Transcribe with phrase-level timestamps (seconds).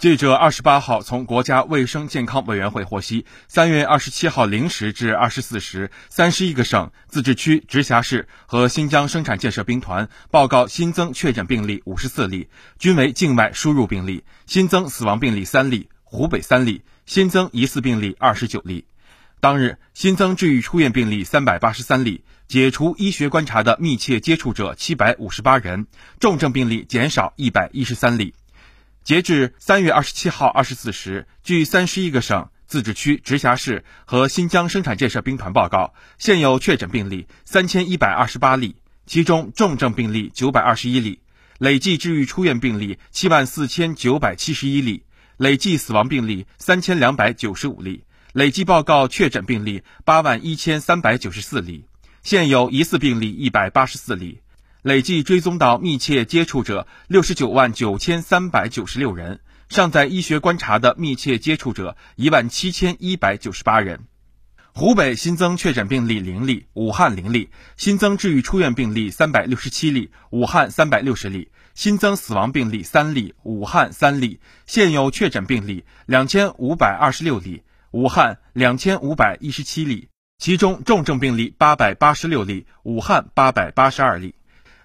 [0.00, 18.86] 记者二十八号从国家卫生健康委员会获悉，三月二十七号零时至二十四时，三十一个省、自治区、直辖市和新疆生产建设兵团报告新增确诊病例五十四例，均为境外输入病例，新增死亡病例三例，湖北三例，新增疑似病例二十九例。
[19.38, 25.86] 当日新增治愈出院病例三百八十三例，解除医学观察的密切接触者七百五十八人，
[26.20, 28.32] 重症病例减少一百一十三例。
[29.02, 38.76] 截至三月二十七号二十四时，据三十一个省、自治区、直辖市和新疆生产建设兵团报告，现有确诊病例三千一百二十八例，
[39.06, 41.20] 其中重症病例九百二十一例，
[41.58, 45.02] 累计治愈出院病例七万四千九百七十一例，
[45.38, 51.86] 累计死亡病例三千两百九十五例，累计报告确诊病例八万一千三百九十四例，
[52.22, 54.40] 现有疑似病例一百八十四例。
[54.82, 64.06] 累计追踪到密切接触者六十九万九千三百九十六人，尚在医学观察的密切接触者一万七千一百九十八人。
[64.72, 84.34] 湖北新增确诊病例零例，武汉零例；新增治愈出院病例三百六十七例，武汉三百六十例；新增死亡病例三例，武汉三例；现有确诊病例两千五百二十六例，武汉两千五百一十七例，其中重症病例八百八十六例，武汉八百八十二例。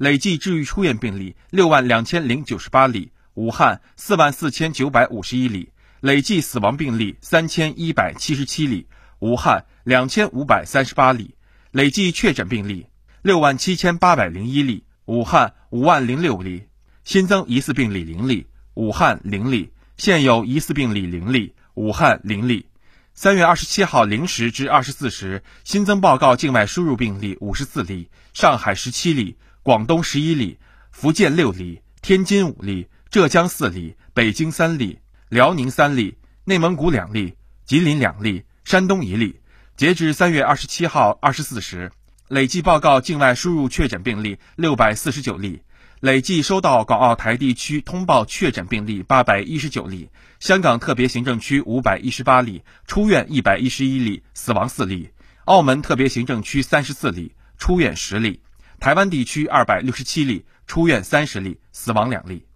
[0.00, 5.68] 累计治愈出院病例六万两千零九十八例，武汉四万四千九百五十一例；
[6.00, 8.86] 累计死亡病例三千一百七十七例，
[9.18, 11.34] 武汉两千五百三十八例；
[11.70, 12.86] 累计确诊病例
[13.20, 16.62] 六万七千八百零一例，武汉五万零六例；
[17.04, 22.66] 新增疑似病例零例，武汉零例；现有疑似病例零例，武汉零例。
[23.12, 29.36] 三月二十七号零时至二十四时，新增报告境外输入病例五十四例，上海十七例。
[29.62, 30.58] 广东十一例，
[30.90, 37.34] 福建六例，天津五例，浙江四例，北京三例，辽宁三例，内蒙古两例，
[37.66, 39.38] 吉林两例，山东一例。
[39.76, 41.92] 截至三月二十七号二十四时，
[42.28, 45.60] 累计报告境外输入确诊病例六百四十九例，
[46.00, 50.08] 累计收到港澳台地区通报确诊病例八百一十九例，
[50.38, 55.10] 香港特别行政区五百一十八例，出院一百一十一例，死亡四例；
[55.44, 58.40] 澳门特别行政区三十四例，出院十例。
[58.80, 62.46] 台湾地区二百六十七例，出院三十例，死亡两例。